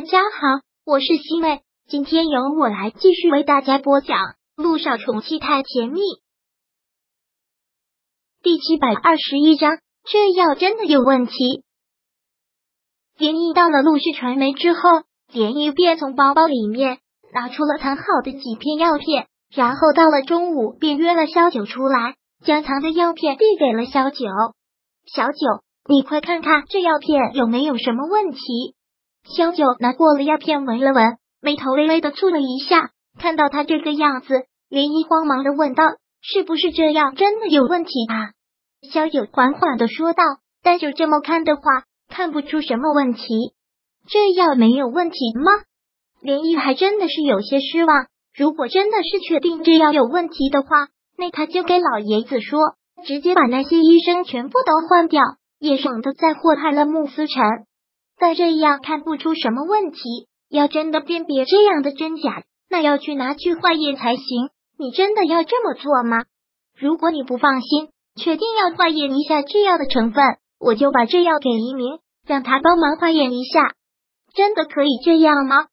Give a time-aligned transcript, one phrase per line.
[0.00, 4.16] 大家好，我是西妹，今天由我来继续为大家播讲
[4.56, 6.00] 《陆少宠妻太甜蜜》
[8.42, 9.76] 第七百二十一章。
[10.10, 11.64] 这药真的有问题。
[13.18, 14.80] 连毅到了陆氏传媒之后，
[15.34, 17.00] 连毅便从包包里面
[17.34, 24.24] 拿出了藏好的几片药片，然后到了中午便约了萧九出来，将藏的药片递给了萧九。
[25.04, 28.76] 小九，你快看看这药片有没有什么问题。
[29.24, 32.90] 萧九拿过了药片，闻了闻，眉头微微的蹙了一下。
[33.18, 35.84] 看到他这个样子，连依慌忙的问道
[36.22, 38.30] ：“是不是这样真的有问题啊？”
[38.90, 40.22] 萧九缓缓的说道
[40.62, 41.62] ：“但就这么看的话，
[42.08, 43.52] 看不出什么问题。
[44.08, 45.52] 这药没有问题吗？”
[46.22, 48.06] 连依还真的是有些失望。
[48.36, 52.60] 如果真的是确定这药有问题的话，那他就给老爷子说，
[53.04, 55.22] 直接把那些医生全部都换掉，
[55.58, 57.42] 也省得再祸害了穆思成。
[58.20, 59.98] 但这样看不出什么问题，
[60.50, 64.50] 要真的辨别这样的真假，那要去拿去化验才行。
[64.78, 66.24] 你真的要这么做吗？
[66.78, 70.22] 如果你不放心，确定要化验一下这药的成分，
[70.60, 73.74] 我就把这药给一鸣，让他帮忙化验一下。
[74.34, 75.66] 真的可以这样吗？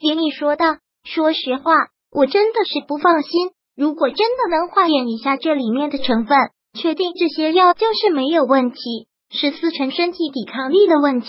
[0.00, 0.76] 连毅说道。
[1.04, 1.72] 说实话，
[2.12, 3.50] 我真的是不放心。
[3.74, 6.36] 如果真的能化验一下这里面的成分，
[6.74, 11.28] 确定这些药就是没有问题，是思成身体抵抗力的问题。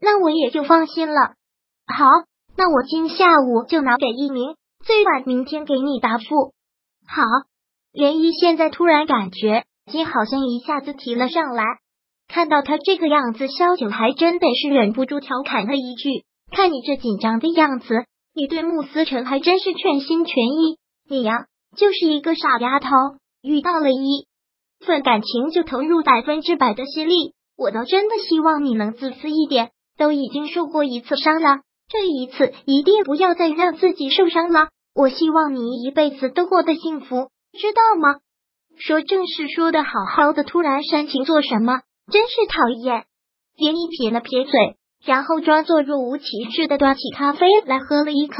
[0.00, 1.34] 那我也就放心了。
[1.86, 2.06] 好，
[2.56, 6.54] 那我今下午就拿给一鸣，最晚明天给你答复。
[7.06, 7.22] 好，
[7.92, 11.64] 涟漪现在突然感觉心好像一下子提了上来。
[12.28, 20.78] 看到他这个样子，萧九还真得是忍不住调侃了一句：“看你这紧张的样子，你对穆思成还真是全心全意。
[21.08, 22.88] 你呀，就是一个傻丫头，
[23.42, 24.28] 遇到了一
[24.86, 27.34] 份感情就投入百分之百的心力。
[27.56, 31.58] 我倒真的希望你能自私一点。”都已经受过一次伤了，
[31.90, 34.68] 这一次一定不要再让自己受伤了。
[34.94, 38.16] 我希望你一辈子都过得幸福，知道吗？
[38.78, 41.82] 说正事说的好好的，突然煽情做什么？
[42.10, 43.04] 真是讨厌！
[43.58, 48.36] 连你撇了撇嘴，然后装作若无其事的端起咖啡来喝了一口。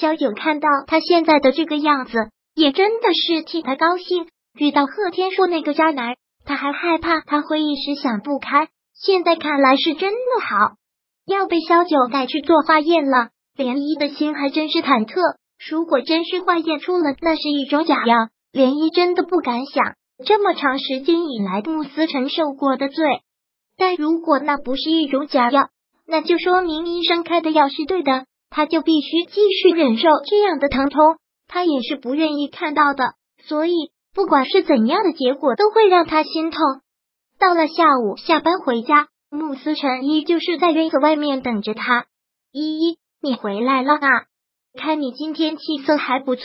[0.00, 2.12] 萧九看到他现在的这个样子，
[2.56, 4.26] 也真的是替他高兴。
[4.58, 8.68] 遇到贺天硕那个渣男，他还害怕他会一时想不开。
[8.98, 10.76] 现在看来是真的好，
[11.26, 13.28] 要被萧九带去做化验了。
[13.56, 15.20] 涟漪的心还真是忐忑。
[15.70, 18.16] 如果真是化验出了那是一种假药，
[18.52, 23.20] 涟漪真的不敢想这么长时间以来穆思成受过的罪。
[23.76, 25.68] 但如果那不是一种假药，
[26.06, 31.16] 那就说明医生开的药是对的，他就必须继续忍受这样的疼痛，
[31.48, 33.04] 他也是不愿意看到的。
[33.46, 36.60] 所以，不管是怎样的结果，都会让他心痛。
[37.38, 42.06] 到了下午，下班回家，穆思辰依旧是在院子外面等着他。
[42.50, 44.08] 依依，你回来了啊？
[44.78, 46.44] 看你今天气色还不错。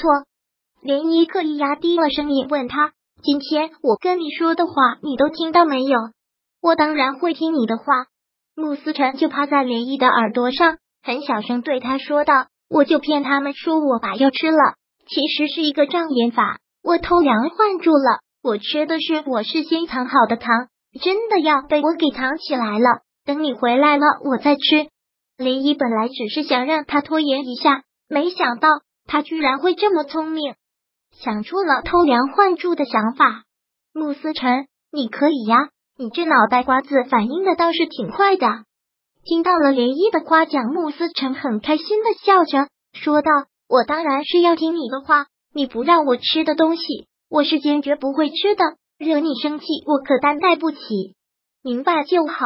[0.83, 2.93] 涟漪刻意压低了声音问他
[3.23, 5.97] ：“今天我跟你说的话，你都听到没有？”
[6.61, 7.83] 我当然会听你的话。
[8.55, 14.75] 穆思辰就趴在连依的耳朵上，很小声对他说道：“我就骗他们说我把药吃了，
[15.07, 18.19] 其实是一个障眼法，我偷梁换柱了。
[18.43, 20.67] 我吃的是我事先藏好的糖。”
[20.99, 24.89] 真的要被我给藏起来了，等你回来了我再吃。
[25.37, 28.67] 林一本来只是想让他拖延一下，没想到
[29.07, 30.55] 他居然会这么聪明，
[31.17, 33.43] 想出了偷梁换柱的想法。
[33.93, 38.47] 穆思成，你可以呀，你这脑袋瓜子反应的倒是挺快的。
[39.23, 43.29] 听到了林一的夸奖，穆思成很开心的笑着说道
[43.69, 48.63] ：“我当然是要听你的话，你不让我吃的东西，我是坚决不会吃的。”
[49.03, 50.77] 惹你生气，我可担待不起。
[51.63, 52.45] 明白就好。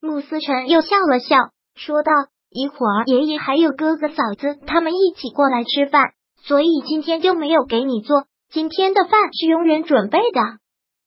[0.00, 1.36] 穆思成又笑了笑，
[1.74, 2.10] 说道
[2.48, 8.24] ：“一会儿爷爷还有哥哥嫂子他们一起过来吃饭，所以今天就没有给你做。
[8.50, 10.40] 今天的饭是佣人准备的。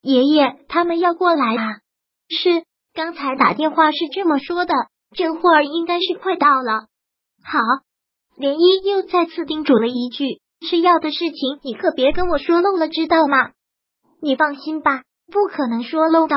[0.00, 1.78] 爷爷他们要过来啊？
[2.28, 2.62] 是，
[2.94, 4.74] 刚才打电话是这么说的。
[5.16, 6.86] 这会儿应该是快到了。
[7.42, 7.58] 好。”
[8.38, 10.40] 涟漪又再次叮嘱了一句
[10.70, 13.50] ：“吃药的事情你可别跟我说漏了，知道吗？”
[14.20, 16.36] 你放心吧，不可能说漏的。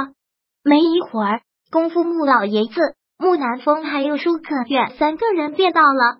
[0.63, 1.41] 没一会儿，
[1.71, 2.79] 功夫穆老爷子、
[3.17, 6.19] 穆南风还有舒可远三个人便到了。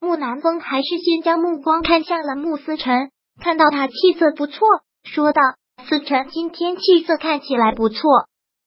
[0.00, 3.10] 穆南风还是先将目光看向了穆思辰，
[3.40, 4.66] 看到他气色不错，
[5.04, 5.40] 说道
[5.88, 8.00] ：“思辰今天气色看起来不错。”“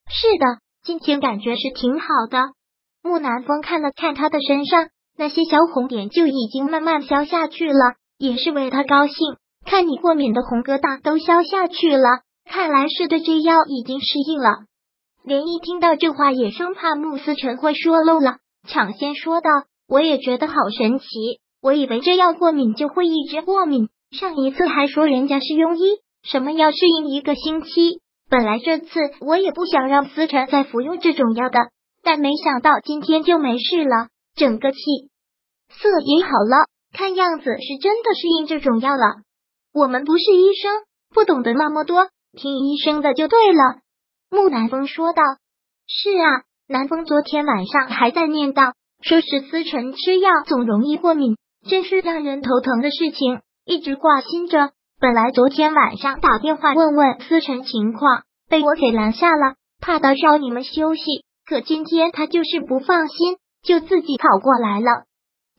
[0.10, 0.46] 是的，
[0.84, 2.52] 今天感觉是挺好的。”
[3.04, 4.88] 穆南风看了看他的身上
[5.18, 9.16] 那些小红点，就已经慢慢消下去了，也是为他高兴。
[9.66, 12.22] 看你过敏的红疙瘩都消下去了。
[12.50, 14.66] 看来是对这药已经适应了。
[15.24, 18.38] 连一听到这话，也生怕穆思辰会说漏了，
[18.68, 19.50] 抢先说道
[19.88, 21.06] ：“我也觉得好神奇。
[21.62, 28.02] 我以为这药过敏就会一直过敏，上一次还说人家是庸医，什么药适应一个星期。
[28.30, 28.88] 本来这次
[29.22, 31.60] 我也不想让思辰再服用这种药的，
[32.02, 34.78] 但没想到今天就没事了，整个气
[35.70, 39.22] 色也好了，看样子是真的适应这种药了。
[39.72, 40.72] 我们不是医生，
[41.14, 43.80] 不懂得那么多，听医生的就对了。
[44.30, 45.24] 木南风说道
[45.88, 51.38] ：“是啊，南风昨天晚上还在念叨，说是思辰吃药总容易过敏，
[51.68, 54.72] 真是让人头疼的事情，一直挂心着。”
[55.02, 61.24] 本来昨天晚上打电话问问思辰情况，被我给拦下了，怕打扰你们休息。
[61.46, 65.06] 可今天他就是不放心，就自己跑过来了。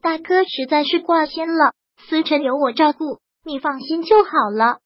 [0.03, 1.73] 大哥实在是挂心了，
[2.07, 4.81] 思辰有我照顾，你放心就好了。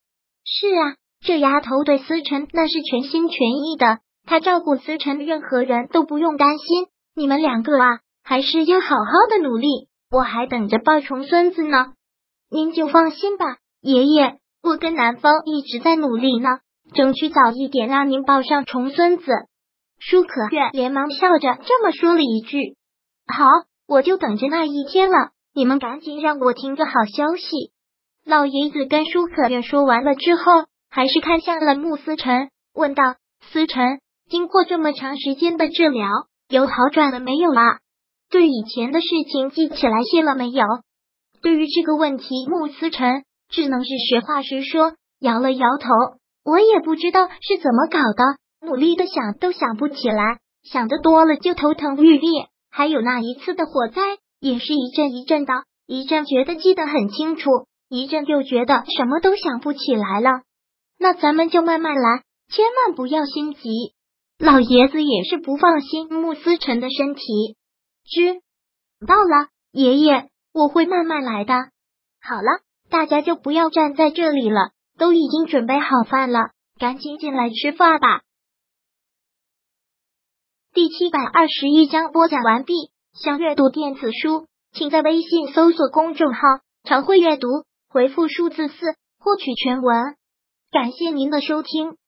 [0.45, 6.87] 是啊，这丫头对思辰那是全心全意的，她照顾思辰，任何人都不用担心。
[7.17, 11.94] 你们两个啊，还是要好好的努力，我还等着抱重孙子呢。
[12.50, 14.38] 您就放心吧，爷爷。
[14.62, 16.59] 我跟南风一直在努力呢，
[16.94, 19.25] 争取早一点让您抱上重孙子。
[19.99, 22.76] 舒可愿连忙笑着这么说了一句
[23.26, 23.47] ：“好，
[23.88, 25.31] 我就等着那一天了。
[25.55, 27.73] 你们赶紧让我听个好消息。”
[28.26, 30.43] 老爷子跟舒可愿说完了之后，
[30.94, 33.02] 还是看向了穆思辰，问道
[33.50, 33.99] ：“思辰，
[34.31, 36.08] 经过这么长时间的治疗，
[36.49, 37.79] 有好转了没有啊？
[38.31, 40.64] 对以前的事情记起来些了没有？”
[41.43, 43.25] 对于这个问题，穆思辰。
[43.50, 45.88] 只能是实话实说，摇了摇头。
[46.44, 52.47] 我也不知道是怎么搞的，努力的想都想不起来，想的多了就头疼欲裂。
[52.70, 54.00] 还有那一次的火灾，
[54.40, 55.52] 也是一阵一阵的，
[55.87, 57.50] 一阵觉得记得很清楚，
[57.88, 60.31] 一阵又觉得什么都想不起来了。
[60.99, 63.94] 那咱们就慢慢来，千万不要心急。
[64.38, 67.23] 老爷子也是不放心穆思辰的身体。
[68.05, 68.41] 知
[69.06, 71.55] 道了，爷爷，我会慢慢来的。
[72.20, 72.64] 好了。
[72.91, 78.20] 大家就不要站在这里了，都已经准备好饭了，赶紧进来吃饭吧。
[80.75, 82.75] 第七百二十一章播讲完毕。
[83.14, 86.40] 想阅读电子书，请在微信搜索公众号
[86.85, 87.49] “常会阅读”，
[87.88, 88.75] 回复数字四
[89.19, 90.14] 获取全文。
[90.75, 91.99] 感谢您的收听。